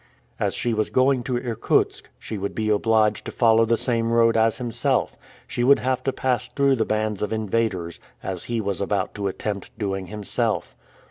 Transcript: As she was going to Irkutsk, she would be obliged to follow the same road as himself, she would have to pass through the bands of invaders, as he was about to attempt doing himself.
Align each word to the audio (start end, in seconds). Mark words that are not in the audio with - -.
As 0.39 0.55
she 0.55 0.73
was 0.73 0.89
going 0.89 1.21
to 1.25 1.37
Irkutsk, 1.37 2.09
she 2.17 2.35
would 2.39 2.55
be 2.55 2.71
obliged 2.71 3.23
to 3.25 3.31
follow 3.31 3.65
the 3.65 3.77
same 3.77 4.11
road 4.11 4.35
as 4.35 4.57
himself, 4.57 5.15
she 5.45 5.63
would 5.63 5.77
have 5.77 6.01
to 6.05 6.11
pass 6.11 6.47
through 6.47 6.77
the 6.77 6.85
bands 6.85 7.21
of 7.21 7.31
invaders, 7.31 7.99
as 8.23 8.45
he 8.45 8.59
was 8.59 8.81
about 8.81 9.13
to 9.13 9.27
attempt 9.27 9.77
doing 9.77 10.07
himself. 10.07 10.75